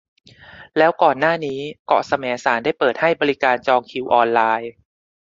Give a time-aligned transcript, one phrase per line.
[0.77, 4.71] แล้วก่อนหน้านี้เกาะแสมสารได้เปิดให้บริการจองคิวออนไลน์